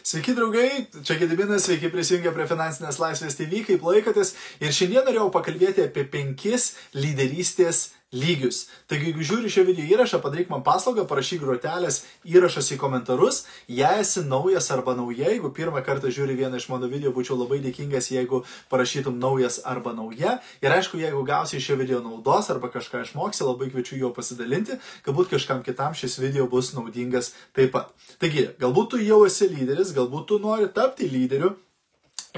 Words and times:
Sveiki 0.00 0.32
draugai, 0.32 0.86
čia 1.04 1.18
Gediminas, 1.20 1.66
sveiki 1.66 1.90
prisijungę 1.92 2.32
prie 2.32 2.46
Finansinės 2.48 2.98
laisvės 3.02 3.36
TV, 3.36 3.60
kaip 3.66 3.82
laikotės. 3.84 4.32
Ir 4.64 4.72
šiandien 4.72 5.04
norėjau 5.04 5.28
pakalbėti 5.34 5.84
apie 5.84 6.06
penkis 6.08 6.70
lyderystės 6.96 7.90
lygius. 8.10 8.64
Taigi, 8.90 9.10
jeigu 9.10 9.22
žiūri 9.26 9.50
šio 9.52 9.62
video 9.68 9.86
įrašą, 9.86 10.18
padaryk 10.22 10.50
man 10.50 10.64
paslaugą, 10.66 11.04
parašyk 11.06 11.44
grotelės 11.44 12.00
įrašas 12.26 12.72
į 12.74 12.78
komentarus. 12.80 13.44
Jei 13.70 14.02
esi 14.02 14.24
naujas 14.26 14.70
arba 14.74 14.96
nauja, 14.98 15.28
jeigu 15.30 15.52
pirmą 15.54 15.84
kartą 15.86 16.10
žiūri 16.10 16.34
vieną 16.40 16.58
iš 16.58 16.66
mano 16.72 16.90
video, 16.90 17.14
būčiau 17.14 17.38
labai 17.38 17.60
dėkingas, 17.62 18.10
jeigu 18.10 18.42
parašytum 18.72 19.20
naujas 19.22 19.60
arba 19.62 19.94
nauja. 19.94 20.40
Ir 20.58 20.74
aišku, 20.74 20.98
jeigu 20.98 21.22
gausi 21.26 21.62
šio 21.62 21.78
video 21.78 22.02
naudos 22.02 22.50
arba 22.50 22.72
kažką 22.74 23.04
išmoksi, 23.06 23.46
labai 23.46 23.70
kviečiu 23.70 24.02
juo 24.02 24.12
pasidalinti, 24.16 24.80
galbūt 25.06 25.30
kažkam 25.36 25.62
kitam 25.66 25.94
šis 25.94 26.18
video 26.18 26.50
bus 26.50 26.74
naudingas 26.74 27.30
taip 27.54 27.70
pat. 27.78 27.94
Taigi, 28.18 28.48
galbūt 28.58 28.96
tu 28.96 29.04
jau 29.06 29.22
esi 29.28 29.52
lyderis, 29.54 29.94
galbūt 29.94 30.32
tu 30.32 30.42
nori 30.42 30.66
tapti 30.74 31.06
lyderiu. 31.06 31.54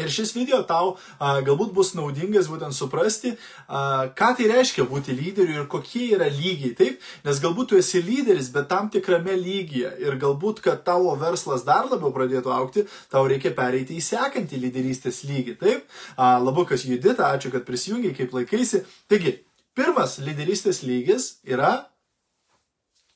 Ir 0.01 0.09
šis 0.09 0.31
video 0.33 0.63
tau 0.65 0.95
a, 1.21 1.35
galbūt 1.45 1.75
bus 1.77 1.91
naudingas 1.93 2.47
būtent 2.49 2.73
suprasti, 2.73 3.35
a, 3.69 4.09
ką 4.17 4.31
tai 4.39 4.47
reiškia 4.49 4.87
būti 4.89 5.13
lyderiu 5.13 5.59
ir 5.61 5.67
kokie 5.69 6.07
yra 6.17 6.31
lygiai, 6.33 6.73
taip? 6.79 7.03
Nes 7.27 7.41
galbūt 7.43 7.73
tu 7.73 7.81
esi 7.81 8.01
lyderis, 8.01 8.49
bet 8.55 8.71
tam 8.71 8.89
tikrame 8.93 9.37
lygyje. 9.37 9.91
Ir 10.01 10.17
galbūt, 10.23 10.63
kad 10.65 10.81
tavo 10.87 11.13
verslas 11.21 11.67
dar 11.69 11.91
labiau 11.91 12.09
pradėtų 12.15 12.55
aukti, 12.57 12.87
tau 13.13 13.27
reikia 13.29 13.53
pereiti 13.57 13.99
į 14.01 14.07
sekantį 14.07 14.63
lyderystės 14.65 15.21
lygį, 15.29 15.59
taip? 15.61 15.85
A, 16.17 16.39
labukas 16.41 16.87
Judita, 16.89 17.29
ačiū, 17.29 17.53
kad 17.53 17.69
prisijungiai, 17.69 18.17
kaip 18.17 18.33
laikaisi. 18.33 18.87
Taigi, 19.13 19.43
pirmas 19.77 20.17
lyderystės 20.25 20.81
lygis 20.89 21.35
yra 21.45 21.75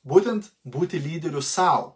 būtent 0.05 0.53
būti 0.69 1.01
lyderiu 1.01 1.41
savo. 1.41 1.95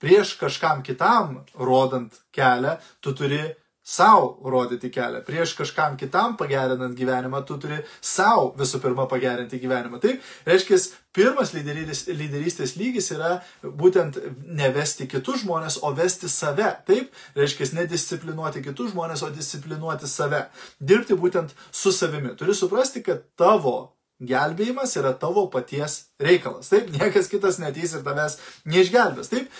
Prieš 0.00 0.34
kažkam 0.40 0.82
kitam 0.84 1.42
rodant 1.56 2.16
kelią, 2.32 2.76
tu 3.00 3.12
turi 3.16 3.44
savo 3.86 4.50
rodyti 4.50 4.90
kelią. 4.90 5.22
Prieš 5.26 5.54
kažkam 5.54 5.96
kitam 5.96 6.34
pagerinant 6.36 6.96
gyvenimą, 6.98 7.44
tu 7.46 7.54
turi 7.62 7.78
savo 8.02 8.48
visų 8.58 8.80
pirma 8.82 9.06
pagerinti 9.06 9.60
gyvenimą. 9.62 10.00
Taip, 10.02 10.24
reiškia, 10.48 10.80
pirmas 11.14 11.54
lyderystės 11.54 12.74
lygis 12.76 13.12
yra 13.14 13.36
būtent 13.62 14.18
nevesti 14.58 15.06
kitus 15.10 15.44
žmonės, 15.44 15.78
o 15.86 15.94
vesti 15.94 16.28
save. 16.32 16.72
Taip, 16.88 17.14
reiškia, 17.38 17.70
nedisciplinuoti 17.78 18.64
kitus 18.66 18.90
žmonės, 18.90 19.22
o 19.22 19.30
disciplinuoti 19.30 20.10
save. 20.10 20.48
Dirbti 20.82 21.14
būtent 21.14 21.54
su 21.70 21.94
savimi. 21.94 22.34
Turi 22.34 22.58
suprasti, 22.58 23.06
kad 23.06 23.22
tavo 23.38 23.95
Gelbėjimas 24.16 24.94
yra 24.96 25.10
tavo 25.20 25.42
paties 25.52 26.06
reikalas. 26.22 26.70
Taip, 26.72 26.88
niekas 26.94 27.26
kitas 27.28 27.58
neteis 27.60 27.92
ir 27.92 28.04
tavęs 28.06 28.38
neišgelbės. 28.64 29.28
Taip, 29.28 29.50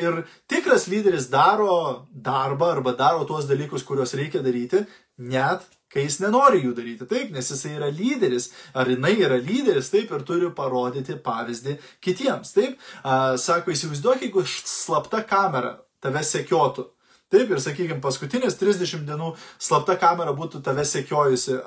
ir 0.00 0.22
tikras 0.48 0.86
lyderis 0.88 1.28
daro 1.28 2.06
darbą 2.12 2.70
arba 2.78 2.96
daro 2.96 3.26
tuos 3.28 3.44
dalykus, 3.50 3.84
kuriuos 3.84 4.16
reikia 4.16 4.40
daryti, 4.40 4.86
net 5.20 5.66
kai 5.92 6.06
jis 6.06 6.22
nenori 6.24 6.64
jų 6.64 6.72
daryti. 6.76 7.08
Taip, 7.08 7.36
nes 7.36 7.52
jisai 7.52 7.74
yra 7.76 7.92
lyderis, 7.92 8.50
ar 8.72 8.88
jinai 8.88 9.14
yra 9.20 9.36
lyderis, 9.36 9.92
taip, 9.92 10.08
ir 10.12 10.24
turi 10.24 10.48
parodyti 10.56 11.20
pavyzdį 11.24 11.76
kitiems. 12.04 12.56
Taip, 12.56 12.80
sako, 13.04 13.76
įsivaizduok, 13.76 14.24
jeigu 14.24 14.44
slapta 14.48 15.20
kamera 15.28 15.76
tave 16.00 16.24
sekiotų. 16.24 16.94
Taip, 17.28 17.50
ir 17.52 17.60
sakykime, 17.60 18.00
paskutinės 18.00 18.54
30 18.56 19.02
dienų 19.04 19.34
slapta 19.60 19.98
kamera 20.00 20.32
būtų 20.32 20.62
tave 20.64 20.80
sekiojusi, 20.88 21.58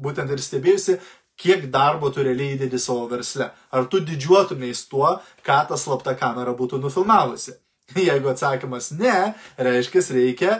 būtent 0.00 0.32
ir 0.32 0.40
stebėjusi, 0.40 0.96
kiek 1.40 1.66
darbo 1.72 2.10
tu 2.12 2.24
realiai 2.24 2.58
įdedi 2.58 2.78
savo 2.80 3.06
versle. 3.10 3.48
Ar 3.72 3.88
tu 3.90 4.02
didžiuotumės 4.04 4.86
tuo, 4.90 5.16
ką 5.46 5.60
ta 5.70 5.78
slapta 5.80 6.16
kamera 6.18 6.52
būtų 6.56 6.80
nufilmavusi? 6.82 7.56
Jeigu 8.08 8.30
atsakymas 8.30 8.92
ne, 8.98 9.32
reiškia, 9.58 10.04
reikia 10.14 10.58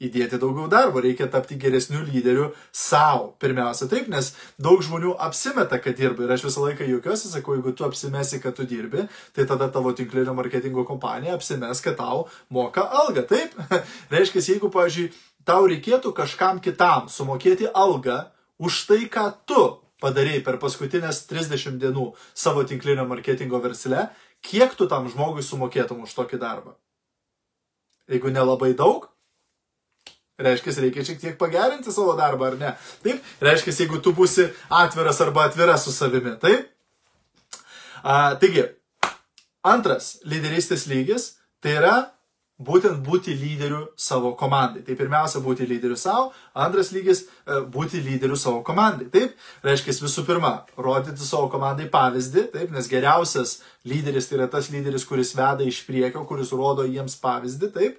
įdėti 0.00 0.38
daugiau 0.40 0.64
darbo, 0.72 1.02
reikia 1.04 1.26
tapti 1.28 1.58
geresniu 1.60 2.00
lyderiu 2.06 2.50
savo. 2.72 3.34
Pirmiausia, 3.40 3.88
taip, 3.90 4.08
nes 4.12 4.32
daug 4.60 4.80
žmonių 4.84 5.12
apsimeta, 5.26 5.76
kad 5.82 5.98
dirba 5.98 6.24
ir 6.24 6.32
aš 6.34 6.46
visą 6.48 6.64
laiką 6.64 6.88
juokiuosi, 6.88 7.28
sakau, 7.34 7.58
jeigu 7.58 7.74
tu 7.76 7.84
apsimesi, 7.84 8.40
kad 8.40 8.56
tu 8.56 8.64
dirbi, 8.68 9.04
tai 9.36 9.44
tada 9.48 9.68
tavo 9.72 9.92
tinklinio 9.96 10.32
marketingo 10.36 10.86
kompanija 10.88 11.36
apsimes, 11.36 11.84
kad 11.84 11.98
tau 12.00 12.24
moka 12.48 12.86
algą, 13.02 13.26
taip? 13.28 13.56
reiškia, 14.14 14.46
jeigu, 14.54 14.72
pavyzdžiui, 14.72 15.10
tau 15.44 15.68
reikėtų 15.68 16.14
kažkam 16.16 16.64
kitam 16.64 17.12
sumokėti 17.12 17.68
algą 17.68 18.22
už 18.60 18.84
tai, 18.88 19.04
ką 19.12 19.28
tu 19.48 19.64
padarėjai 20.02 20.42
per 20.46 20.58
paskutinės 20.62 21.24
30 21.30 21.78
dienų 21.80 22.10
savo 22.34 22.64
tinklinio 22.66 23.06
marketingo 23.08 23.60
versle, 23.62 24.08
kiek 24.44 24.74
tu 24.76 24.88
tam 24.90 25.08
žmogui 25.12 25.44
sumokėtum 25.44 26.04
už 26.06 26.16
tokį 26.16 26.40
darbą? 26.40 26.74
Jeigu 28.10 28.32
nelabai 28.34 28.72
daug, 28.74 29.06
reiškia, 30.40 30.74
reikia 30.82 31.04
šiek 31.06 31.20
tiek 31.22 31.38
pagerinti 31.38 31.92
savo 31.94 32.16
darbą, 32.18 32.50
ar 32.50 32.58
ne? 32.60 32.74
Taip, 33.04 33.22
reiškia, 33.44 33.76
jeigu 33.84 34.00
tu 34.02 34.14
būsi 34.16 34.48
atviras 34.80 35.20
arba 35.22 35.46
atvira 35.46 35.76
su 35.78 35.94
savimi, 35.94 36.34
taip? 36.42 36.66
A, 38.00 38.34
taigi, 38.40 38.64
antras 39.66 40.16
lyderystės 40.24 40.86
lygis 40.88 41.34
tai 41.60 41.76
yra 41.76 41.94
būtent 42.60 43.00
būti 43.06 43.34
lyderiu 43.36 43.86
savo 43.96 44.34
komandai. 44.38 44.82
Tai 44.86 44.96
pirmiausia, 44.98 45.40
būti 45.44 45.66
lyderiu 45.68 45.96
savo, 45.96 46.30
antras 46.54 46.92
lygis 46.92 47.24
e,- 47.24 47.60
būti 47.76 48.02
lyderiu 48.04 48.36
savo 48.36 48.62
komandai. 48.62 49.08
Taip, 49.10 49.34
reiškia 49.64 49.96
visų 50.04 50.26
pirma, 50.28 50.52
rodyti 50.76 51.24
savo 51.24 51.48
komandai 51.48 51.88
pavyzdį, 51.90 52.52
taip, 52.52 52.70
nes 52.70 52.88
geriausias 52.88 53.60
lyderis 53.84 54.28
tai 54.28 54.36
yra 54.38 54.50
tas 54.50 54.68
lyderis, 54.70 55.06
kuris 55.08 55.32
veda 55.34 55.64
iš 55.64 55.86
priekio, 55.86 56.26
kuris 56.28 56.52
rodo 56.52 56.84
jiems 56.84 57.16
pavyzdį, 57.20 57.72
taip, 57.72 57.98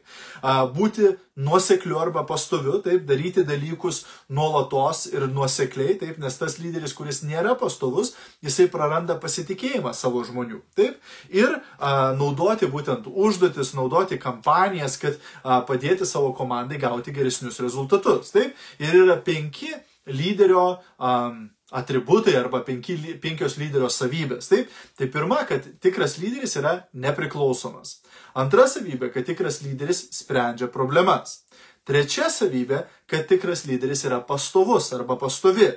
būti 0.75 1.15
nuosekliu 1.35 1.97
arba 1.99 2.23
pastoviu, 2.27 2.77
taip, 2.83 3.05
daryti 3.07 3.43
dalykus 3.47 4.03
nuolatos 4.29 5.07
ir 5.09 5.25
nuosekliai, 5.31 5.95
taip, 5.97 6.19
nes 6.21 6.37
tas 6.37 6.57
lyderis, 6.61 6.93
kuris 6.93 7.21
nėra 7.25 7.55
pastovus, 7.59 8.13
jisai 8.45 8.67
praranda 8.71 9.17
pasitikėjimą 9.21 9.93
savo 9.97 10.21
žmonių, 10.27 10.61
taip, 10.77 10.99
ir 11.33 11.57
a, 11.79 12.11
naudoti 12.19 12.69
būtent 12.69 13.07
užduotis, 13.09 13.73
naudoti 13.77 14.19
kampanijas, 14.51 14.97
kad 14.99 15.15
a, 15.43 15.61
padėti 15.67 16.05
savo 16.05 16.33
komandai 16.33 16.79
gauti 16.79 17.11
geresnius 17.11 17.59
rezultatus, 17.59 18.31
taip, 18.31 18.55
ir 18.79 18.95
yra 19.03 19.17
penki 19.23 19.71
lyderio 20.07 20.81
um, 20.99 21.49
atributai 21.71 22.35
arba 22.35 22.63
penki, 22.65 22.97
penkios 23.21 23.57
lyderio 23.57 23.89
savybės. 23.89 24.49
Taip, 24.49 24.69
tai 24.97 25.07
pirma, 25.07 25.45
kad 25.47 25.63
tikras 25.81 26.17
lyderis 26.19 26.57
yra 26.59 26.81
nepriklausomas. 26.93 28.01
Antra 28.35 28.67
savybė, 28.67 29.11
kad 29.13 29.25
tikras 29.25 29.61
lyderis 29.63 30.09
sprendžia 30.15 30.67
problemas. 30.71 31.43
Trečia 31.87 32.29
savybė, 32.29 32.85
kad 33.09 33.25
tikras 33.29 33.65
lyderis 33.65 34.03
yra 34.05 34.19
pastovus 34.21 34.91
arba 34.93 35.17
pastovi. 35.17 35.71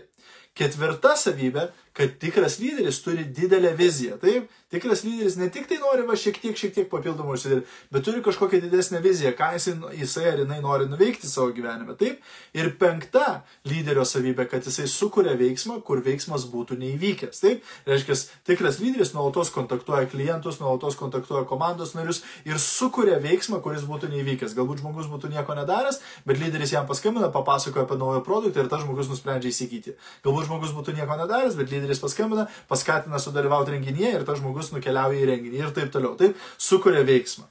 Ketvirta 0.55 1.17
savybė, 1.19 1.69
kad 1.95 2.19
tikras 2.19 2.59
lyderis 2.59 2.99
turi 3.03 3.25
didelę 3.25 3.71
viziją. 3.79 4.19
Taip, 4.19 4.51
tikras 4.75 5.05
lyderis 5.07 5.37
ne 5.39 5.47
tik 5.55 5.69
tai 5.71 5.79
nori 5.79 6.03
va 6.09 6.17
šiek 6.19 6.41
tiek, 6.43 6.57
šiek 6.59 6.73
tiek 6.75 6.89
papildomų 6.91 7.37
užsidirbti, 7.37 7.71
bet 7.95 8.05
turi 8.07 8.23
kažkokią 8.27 8.59
didesnę 8.65 8.99
viziją, 9.05 9.31
ką 9.39 9.53
jisai, 9.55 9.75
jisai 10.01 10.25
ar 10.33 10.43
jinai 10.43 10.59
nori 10.65 10.89
nuveikti 10.91 11.31
savo 11.31 11.53
gyvenime. 11.55 11.95
Taip, 12.01 12.19
ir 12.57 12.73
penkta 12.81 13.45
lyderio 13.71 14.03
savybė, 14.09 14.49
kad 14.51 14.67
jisai 14.67 14.89
sukuria 14.91 15.37
veiksmą, 15.39 15.79
kur 15.87 16.03
veiksmas 16.03 16.49
būtų 16.51 16.81
neįvykęs. 16.83 17.43
Taip, 17.45 17.71
reiškia, 17.87 18.19
tikras 18.51 18.81
lyderis 18.83 19.15
nuolatos 19.15 19.55
kontaktuoja 19.55 20.11
klientus, 20.11 20.59
nuolatos 20.63 20.99
kontaktuoja 20.99 21.47
komandos 21.47 21.95
narius 21.95 22.25
ir 22.43 22.59
sukuria 22.59 23.21
veiksmą, 23.23 23.63
kuris 23.63 23.87
būtų 23.87 24.11
neįvykęs. 24.17 24.57
Galbūt 24.59 24.83
žmogus 24.83 25.07
būtų 25.13 25.31
nieko 25.31 25.55
nedaręs, 25.61 26.03
bet 26.27 26.43
lyderis 26.43 26.75
jam 26.75 26.91
paskambina, 26.91 27.31
papasakoja 27.31 27.87
apie 27.87 28.01
naują 28.03 28.27
produktą 28.27 28.65
ir 28.65 28.73
tas 28.73 28.83
žmogus 28.83 29.13
nusprendžia 29.13 29.55
įsigyti. 29.55 29.95
Galbūt 30.27 30.51
žmogus 30.51 30.75
būtų 30.75 30.99
nieko 30.99 31.23
nedaręs, 31.23 31.55
bet 31.55 31.71
lyderis 31.71 31.84
lyderis 31.85 32.03
paskambina, 32.03 32.47
paskatina 32.71 33.21
sudalyvauti 33.23 33.77
renginyje 33.77 34.15
ir 34.17 34.25
tas 34.27 34.41
žmogus 34.41 34.73
nukeliauja 34.75 35.21
į 35.21 35.29
renginį 35.33 35.61
ir 35.61 35.75
taip 35.77 35.93
toliau. 35.95 36.17
Taip, 36.19 36.39
sukuria 36.59 37.05
veiksmą. 37.07 37.47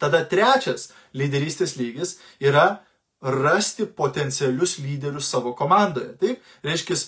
Tada 0.00 0.24
trečias 0.28 0.90
lyderystės 1.16 1.76
lygis 1.78 2.16
yra 2.42 2.80
rasti 3.24 3.86
potencialius 3.86 4.78
lyderius 4.82 5.28
savo 5.30 5.54
komandoje. 5.56 6.16
Taip, 6.20 6.48
reiškia, 6.66 6.98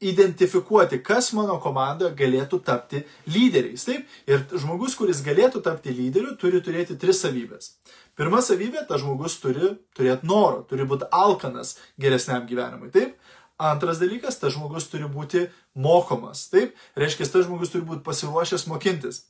identifikuoti, 0.00 0.98
kas 1.04 1.30
mano 1.36 1.58
komandoje 1.62 2.14
galėtų 2.18 2.58
tapti 2.66 3.02
lyderiais. 3.30 3.84
Taip, 3.86 4.16
ir 4.28 4.42
žmogus, 4.50 4.96
kuris 4.98 5.22
galėtų 5.24 5.62
tapti 5.64 5.94
lyderiu, 5.94 6.34
turi 6.40 6.60
turėti 6.64 6.98
tris 7.00 7.22
savybės. 7.22 7.76
Pirma 8.16 8.40
savybė, 8.42 8.86
tas 8.88 9.02
žmogus 9.02 9.38
turi 9.42 9.74
turėti 9.96 10.26
noro, 10.26 10.64
turi 10.68 10.86
būti 10.88 11.08
alkanas 11.12 11.76
geresniam 12.00 12.46
gyvenimui. 12.48 12.90
Taip, 12.94 13.14
Antras 13.56 13.96
dalykas, 13.96 14.36
tas 14.36 14.52
žmogus 14.52 14.88
turi 14.92 15.08
būti 15.08 15.46
mokomas. 15.80 16.46
Taip, 16.52 16.74
reiškia, 16.98 17.28
tas 17.32 17.46
žmogus 17.46 17.72
turi 17.72 17.86
būti 17.88 18.04
pasiruošęs 18.04 18.66
mokintis, 18.68 19.22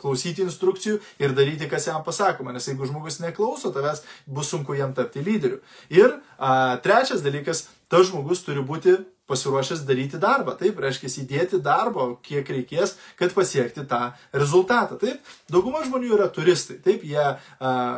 klausyti 0.00 0.44
instrukcijų 0.44 1.00
ir 1.20 1.34
daryti, 1.36 1.68
kas 1.68 1.88
jam 1.90 2.00
pasakoma, 2.06 2.54
nes 2.54 2.64
jeigu 2.68 2.88
žmogus 2.88 3.20
neklauso 3.20 3.72
tavęs, 3.74 4.02
bus 4.26 4.48
sunku 4.52 4.76
jam 4.78 4.94
tapti 4.96 5.20
lyderiu. 5.24 5.60
Ir 5.92 6.16
a, 6.38 6.78
trečias 6.84 7.24
dalykas, 7.24 7.66
tas 7.92 8.08
žmogus 8.08 8.44
turi 8.46 8.64
būti 8.64 8.96
pasiruošęs 9.26 9.84
daryti 9.88 10.18
darbą. 10.20 10.54
Taip, 10.58 10.78
reiškia 10.84 11.08
įdėti 11.22 11.60
darbo, 11.64 12.18
kiek 12.24 12.48
reikės, 12.48 12.96
kad 13.18 13.32
pasiekti 13.36 13.86
tą 13.88 14.12
rezultatą. 14.36 14.98
Taip, 15.00 15.22
dauguma 15.52 15.84
žmonių 15.86 16.12
yra 16.18 16.28
turistai. 16.32 16.76
Taip, 16.84 17.06
jie 17.08 17.22
a, 17.24 17.38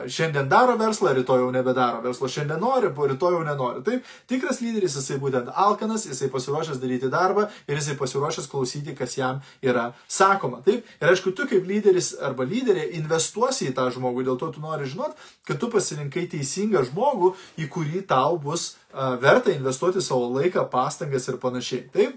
šiandien 0.06 0.48
daro 0.50 0.76
verslą, 0.78 1.14
rytoj 1.16 1.42
jau 1.42 1.50
nebedaro 1.54 2.02
verslo. 2.04 2.30
Šiandien 2.30 2.62
nori, 2.62 2.92
rytoj 2.94 3.38
jau 3.38 3.42
nenori. 3.46 3.82
Taip, 3.86 4.06
tikras 4.30 4.62
lyderis, 4.62 4.94
jisai 5.00 5.18
būtent 5.22 5.50
alkanas, 5.50 6.06
jisai 6.06 6.30
pasiruošęs 6.32 6.80
daryti 6.82 7.10
darbą 7.12 7.48
ir 7.66 7.80
jisai 7.80 7.98
pasiruošęs 7.98 8.50
klausyti, 8.52 8.94
kas 8.98 9.18
jam 9.18 9.42
yra 9.66 9.90
sakoma. 10.06 10.62
Taip, 10.66 10.86
ir 11.00 11.10
aišku, 11.10 11.34
tu 11.34 11.48
kaip 11.50 11.66
lyderis 11.66 12.14
arba 12.22 12.46
lyderė 12.46 12.86
investuosi 13.00 13.72
į 13.72 13.76
tą 13.76 13.90
žmogų, 13.94 14.28
dėl 14.30 14.38
to 14.40 14.52
tu 14.54 14.62
nori 14.62 14.86
žinot, 14.86 15.18
kad 15.46 15.58
tu 15.58 15.70
pasirinkai 15.72 16.28
teisingą 16.30 16.86
žmogų, 16.86 17.34
į 17.58 17.70
kurį 17.72 18.06
tau 18.06 18.38
bus 18.38 18.76
verta 19.22 19.52
investuoti 19.52 20.02
savo 20.04 20.30
laiką, 20.38 20.66
pastangas 20.72 21.28
ir 21.28 21.40
panašiai. 21.42 21.86
Taip? 21.94 22.16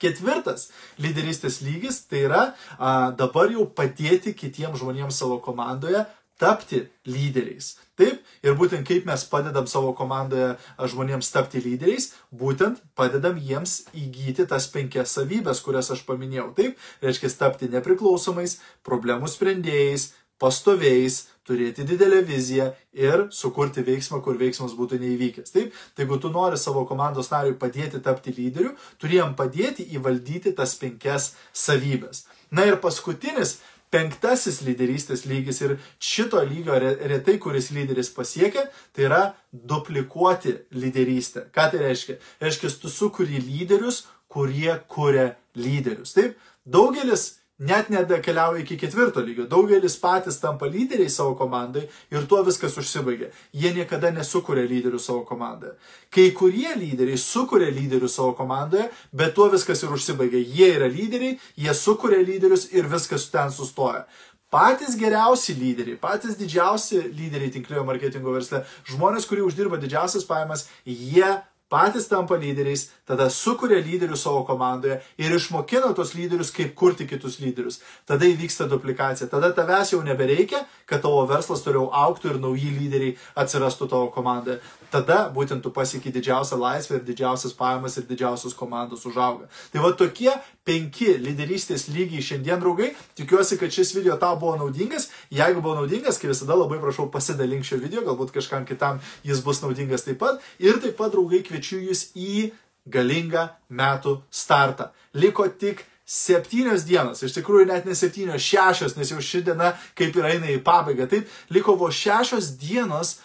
Ketvirtas 0.00 0.70
lyderystės 1.00 1.60
lygis 1.60 2.00
tai 2.08 2.24
yra 2.24 2.44
a, 2.78 3.10
dabar 3.12 3.52
jau 3.52 3.66
padėti 3.68 4.32
kitiems 4.32 4.80
žmonėms 4.80 5.18
savo 5.20 5.36
komandoje 5.44 6.06
tapti 6.40 6.86
lyderiais. 7.04 7.74
Taip, 8.00 8.22
ir 8.40 8.54
būtent 8.56 8.86
kaip 8.88 9.04
mes 9.04 9.24
padedam 9.28 9.66
savo 9.68 9.92
komandoje 9.96 10.54
žmonėms 10.88 11.28
tapti 11.34 11.60
lyderiais, 11.60 12.14
būtent 12.32 12.80
padedam 12.96 13.36
jiems 13.36 13.82
įgyti 13.92 14.46
tas 14.48 14.70
penkias 14.72 15.12
savybės, 15.18 15.60
kurias 15.60 15.92
aš 15.92 16.06
paminėjau. 16.08 16.48
Taip, 16.56 16.80
reiškia 17.04 17.32
tapti 17.42 17.68
nepriklausomais, 17.74 18.56
problemų 18.88 19.28
sprendėjais, 19.28 20.14
pastoviais, 20.40 21.26
turėti 21.50 21.84
didelę 21.86 22.20
viziją 22.26 22.70
ir 22.96 23.26
sukurti 23.34 23.82
veiksmą, 23.86 24.20
kur 24.24 24.38
veiksmas 24.40 24.76
būtų 24.78 25.00
neįvykęs. 25.02 25.54
Taip, 25.54 25.74
tai 25.94 26.04
jeigu 26.04 26.20
tu 26.22 26.30
nori 26.32 26.58
savo 26.60 26.84
komandos 26.88 27.32
nariui 27.32 27.58
padėti 27.58 28.02
tapti 28.04 28.34
lyderiu, 28.36 28.76
turėjom 29.02 29.34
padėti 29.38 29.88
įvaldyti 29.96 30.54
tas 30.56 30.76
penkias 30.80 31.32
savybės. 31.52 32.26
Na 32.54 32.66
ir 32.68 32.78
paskutinis, 32.82 33.58
penktasis 33.90 34.60
lyderystės 34.66 35.24
lygis 35.26 35.60
ir 35.64 35.76
šito 35.98 36.42
lygio 36.46 36.78
retai, 36.78 37.36
kuris 37.42 37.70
lyderis 37.74 38.12
pasiekia, 38.14 38.68
tai 38.94 39.08
yra 39.08 39.22
duplikuoti 39.50 40.54
lyderystę. 40.76 41.48
Ką 41.54 41.70
tai 41.72 41.82
reiškia? 41.88 42.20
Reiškia, 42.42 42.72
tu 42.82 42.92
sukuri 42.92 43.42
lyderius, 43.42 44.04
kurie 44.30 44.76
kuria 44.90 45.32
lyderius. 45.58 46.14
Taip, 46.14 46.38
daugelis 46.62 47.39
net 47.60 47.90
nebekeliauja 47.92 48.62
iki 48.62 48.78
ketvirto 48.80 49.20
lygio. 49.20 49.44
Daugelis 49.50 49.98
patys 50.00 50.40
tampa 50.40 50.66
lyderiai 50.66 51.10
savo 51.12 51.34
komandai 51.36 51.84
ir 52.10 52.24
tuo 52.28 52.40
viskas 52.46 52.78
užsibaigia. 52.80 53.28
Jie 53.52 53.74
niekada 53.76 54.10
nesukuria 54.16 54.64
lyderių 54.64 55.00
savo 55.00 55.26
komandoje. 55.28 55.76
Kai 56.10 56.30
kurie 56.36 56.72
lyderiai 56.80 57.20
sukuria 57.20 57.68
lyderių 57.76 58.08
savo 58.08 58.32
komandoje, 58.38 58.88
bet 59.12 59.36
tuo 59.36 59.50
viskas 59.52 59.84
ir 59.84 59.92
užsibaigia. 59.92 60.40
Jie 60.40 60.72
yra 60.78 60.88
lyderiai, 60.88 61.36
jie 61.56 61.76
sukuria 61.76 62.24
lyderius 62.24 62.70
ir 62.72 62.88
viskas 62.88 63.28
ten 63.30 63.52
sustoja. 63.52 64.06
Patys 64.50 64.96
geriausi 64.98 65.54
lyderiai, 65.54 66.00
patys 66.00 66.34
didžiausi 66.34 67.04
lyderiai 67.14 67.52
tinklinio 67.54 67.84
marketingo 67.86 68.32
versle, 68.34 68.64
žmonės, 68.88 69.28
kurie 69.30 69.44
uždirba 69.46 69.78
didžiausias 69.78 70.26
pajamas, 70.26 70.64
jie 70.82 71.28
patys 71.70 72.08
tampa 72.10 72.36
lyderiais, 72.40 72.88
tada 73.06 73.28
sukuria 73.30 73.78
lyderių 73.84 74.18
savo 74.18 74.42
komandoje 74.48 74.98
ir 75.18 75.34
išmokina 75.36 75.92
tos 75.94 76.16
lyderius, 76.18 76.50
kaip 76.54 76.74
kurti 76.78 77.06
kitus 77.08 77.38
lyderius. 77.42 77.80
Tada 78.06 78.26
įvyksta 78.26 78.66
duplikacija. 78.70 79.30
Tada 79.30 79.52
tavęs 79.54 79.94
jau 79.94 80.02
nebereikia, 80.06 80.64
kad 80.90 81.04
tavo 81.06 81.22
verslas 81.30 81.62
toliau 81.62 81.88
auktų 81.94 82.34
ir 82.34 82.40
nauji 82.42 82.74
lyderiai 82.74 83.16
atsirastų 83.38 83.90
tavo 83.90 84.10
komandoje. 84.14 84.58
Tada 84.90 85.22
būtent 85.30 85.62
tu 85.62 85.70
pasieki 85.70 86.10
didžiausią 86.10 86.58
laisvę 86.58 86.98
ir 86.98 87.04
didžiausias 87.06 87.54
pajamas 87.54 87.96
ir 88.00 88.08
didžiausios 88.08 88.56
komandos 88.58 89.06
užauga. 89.06 89.46
Tai 89.70 89.84
va 89.84 89.92
tokie 89.94 90.32
penki 90.66 91.14
lyderystės 91.22 91.86
lygiai 91.94 92.22
šiandien, 92.24 92.58
draugai. 92.62 92.90
Tikiuosi, 93.18 93.58
kad 93.60 93.70
šis 93.74 93.94
video 93.94 94.16
tau 94.18 94.34
buvo 94.40 94.56
naudingas. 94.58 95.08
Jeigu 95.30 95.62
buvo 95.62 95.76
naudingas, 95.78 96.18
kaip 96.18 96.32
visada 96.32 96.58
labai 96.58 96.80
prašau 96.82 97.06
pasidalink 97.14 97.66
šio 97.66 97.78
video, 97.82 98.02
galbūt 98.06 98.34
kažkam 98.34 98.66
kitam 98.66 98.98
jis 99.26 99.44
bus 99.46 99.62
naudingas 99.62 100.06
taip 100.06 100.18
pat. 100.22 100.42
Ir 100.58 100.82
taip 100.82 100.98
pat, 100.98 101.14
draugai, 101.14 101.44
kviečiu 101.46 101.59
jūs 101.68 102.10
į 102.16 102.50
galingą 102.90 103.48
metų 103.68 104.20
startą. 104.30 104.90
Liko 105.14 105.46
tik 105.48 105.84
septynios 106.10 106.84
dienos, 106.88 107.22
iš 107.22 107.36
tikrųjų 107.36 107.68
net 107.70 107.86
ne 107.86 107.94
septynios, 107.94 108.42
šešios, 108.42 108.96
nes 108.98 109.12
jau 109.12 109.20
ši 109.22 109.44
diena 109.46 109.74
kaip 109.98 110.16
ir 110.18 110.26
eina 110.32 110.50
į 110.50 110.58
pabaigą. 110.66 111.06
Taip, 111.10 111.30
liko 111.54 111.76
vos 111.78 111.94
šešios 111.94 112.54
dienos 112.58 113.18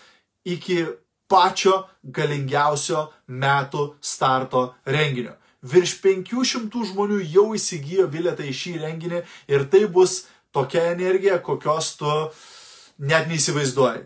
iki 0.45 0.83
pačio 1.31 1.85
galingiausio 2.03 3.07
metų 3.27 3.87
starto 4.01 4.67
renginio. 4.85 5.33
Virš 5.65 5.95
500 6.03 6.85
žmonių 6.91 7.23
jau 7.25 7.47
įsigijo 7.57 8.05
bilietą 8.13 8.45
į 8.45 8.53
šį 8.53 8.75
renginį 8.83 9.23
ir 9.49 9.65
tai 9.71 9.87
bus 9.89 10.27
tokia 10.53 10.91
energija, 10.91 11.39
kokios 11.41 11.95
tu 11.97 12.11
net 13.01 13.25
neįsivaizduoji 13.31 14.05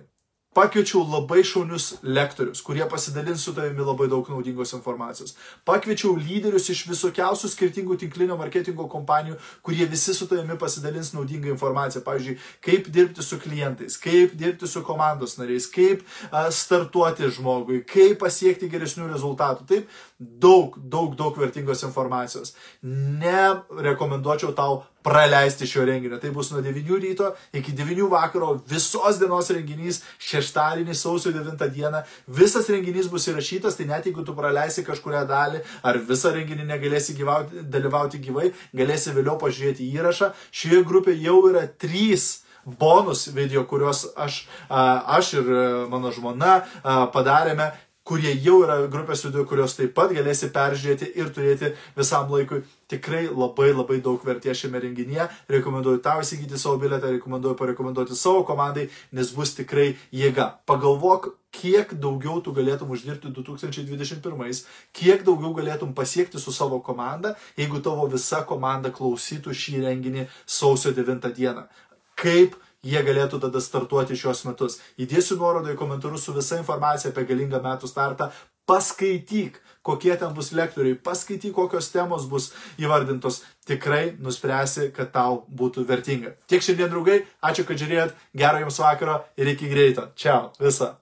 pakviečiau 0.59 1.05
labai 1.07 1.39
šaunius 1.47 1.85
lektorius, 2.03 2.59
kurie 2.65 2.83
pasidalins 2.91 3.45
su 3.45 3.53
tavimi 3.55 3.85
labai 3.85 4.09
daug 4.11 4.27
naudingos 4.27 4.73
informacijos. 4.75 5.35
Pakviečiau 5.67 6.17
lyderius 6.19 6.67
iš 6.73 6.81
visokiausių 6.89 7.51
skirtingų 7.53 7.95
tinklinio 8.01 8.35
marketingo 8.39 8.89
kompanijų, 8.91 9.37
kurie 9.63 9.87
visi 9.87 10.15
su 10.17 10.27
tavimi 10.27 10.57
pasidalins 10.59 11.13
naudingą 11.15 11.53
informaciją. 11.53 12.03
Pavyzdžiui, 12.03 12.35
kaip 12.65 12.89
dirbti 12.91 13.23
su 13.23 13.39
klientais, 13.39 13.95
kaip 14.03 14.35
dirbti 14.39 14.67
su 14.67 14.83
komandos 14.83 15.37
nariais, 15.39 15.69
kaip 15.71 16.03
startuoti 16.51 17.31
žmogui, 17.39 17.79
kaip 17.87 18.19
pasiekti 18.19 18.67
geresnių 18.71 19.07
rezultatų. 19.13 19.67
Taip, 19.69 19.97
daug, 20.19 20.75
daug, 20.77 21.15
daug 21.15 21.37
vertingos 21.39 21.81
informacijos. 21.87 22.53
Nerekomenduočiau 22.83 24.51
tau 24.51 24.83
praleisti 25.03 25.67
šio 25.67 25.85
renginio. 25.87 26.19
Tai 26.19 26.31
bus 26.35 26.51
nuo 26.51 26.59
9 26.61 26.99
ryto 26.99 27.29
iki 27.55 27.71
9 27.71 28.09
vakaro 28.11 28.57
visos 28.67 29.19
dienos 29.21 29.47
renginys 29.55 30.01
šeštadienį 30.19 30.93
sausio 30.93 31.31
9 31.31 31.69
dieną. 31.71 32.03
Visas 32.27 32.67
renginys 32.67 33.07
bus 33.07 33.29
įrašytas, 33.31 33.79
tai 33.79 33.87
net 33.87 34.11
jeigu 34.11 34.25
tu 34.27 34.35
praleisi 34.35 34.83
kažkuria 34.83 35.23
dalį 35.29 35.63
ar 35.87 36.01
visą 36.11 36.35
renginį 36.35 36.67
negalėsi 36.67 37.15
gyvauti, 37.15 37.63
dalyvauti 37.63 38.19
gyvai, 38.19 38.51
galėsi 38.75 39.15
vėliau 39.15 39.39
pažiūrėti 39.39 39.87
įrašą. 39.95 40.33
Šioje 40.51 40.83
grupėje 40.83 41.23
jau 41.29 41.39
yra 41.47 41.63
3 41.79 42.27
bonus 42.79 43.29
video, 43.33 43.63
kuriuos 43.63 44.09
aš, 44.19 44.43
aš 44.69 45.33
ir 45.39 45.47
mano 45.89 46.11
žmona 46.11 46.59
padarėme 47.15 47.71
kurie 48.09 48.33
jau 48.41 48.59
yra 48.65 48.79
grupės 48.89 49.21
viduje, 49.25 49.45
kurios 49.49 49.75
taip 49.77 49.93
pat 49.97 50.13
galėsi 50.15 50.49
peržiūrėti 50.53 51.11
ir 51.21 51.29
turėti 51.33 51.73
visam 51.97 52.29
laikui. 52.33 52.63
Tikrai 52.89 53.27
labai 53.29 53.67
labai 53.69 53.99
daug 54.01 54.23
vertės 54.25 54.63
šiame 54.63 54.79
renginyje. 54.81 55.27
Rekomenduoju 55.53 56.01
tau 56.01 56.23
įsigyti 56.23 56.57
savo 56.57 56.79
bilietą, 56.81 57.11
rekomenduoju 57.13 57.57
parekomenduoti 57.59 58.17
savo 58.17 58.41
komandai, 58.47 58.87
nes 59.13 59.29
bus 59.35 59.53
tikrai 59.57 59.91
jėga. 60.15 60.47
Pagalvok, 60.69 61.35
kiek 61.53 61.93
daugiau 62.01 62.41
tu 62.41 62.53
galėtum 62.55 62.89
uždirbti 62.95 63.29
2021, 63.35 64.63
kiek 64.97 65.21
daugiau 65.27 65.53
galėtum 65.57 65.93
pasiekti 65.97 66.41
su 66.41 66.53
savo 66.55 66.81
komanda, 66.85 67.35
jeigu 67.59 67.83
tavo 67.85 68.09
visa 68.09 68.41
komanda 68.49 68.89
klausytų 68.95 69.53
šį 69.53 69.83
renginį 69.85 70.25
sausio 70.49 70.95
9 70.97 71.29
dieną. 71.37 71.67
Kaip 72.19 72.57
jie 72.85 73.01
galėtų 73.03 73.39
tada 73.43 73.61
startuoti 73.63 74.17
šios 74.17 74.45
metus. 74.47 74.79
Įdėsiu 74.99 75.39
nuorodą 75.39 75.73
į 75.73 75.79
komentarus 75.79 76.27
su 76.27 76.35
visa 76.35 76.59
informacija 76.59 77.11
apie 77.11 77.25
galingą 77.29 77.61
metų 77.63 77.89
startą. 77.91 78.29
Paskaityk, 78.69 79.57
kokie 79.81 80.13
ten 80.21 80.33
bus 80.37 80.51
lektoriai, 80.53 80.99
paskaityk, 81.05 81.55
kokios 81.55 81.89
temos 81.89 82.27
bus 82.29 82.51
įvardintos. 82.77 83.41
Tikrai 83.69 84.15
nuspręsi, 84.21 84.91
kad 84.93 85.11
tau 85.13 85.43
būtų 85.49 85.85
vertinga. 85.89 86.35
Tiek 86.49 86.63
šiandien, 86.65 86.91
draugai, 86.93 87.19
ačiū, 87.45 87.65
kad 87.65 87.81
žiūrėjot, 87.81 88.15
gero 88.37 88.63
jums 88.63 88.79
vakaro 88.81 89.19
ir 89.37 89.53
iki 89.55 89.69
greito. 89.73 90.09
Čia, 90.15 90.41
visa. 90.61 90.95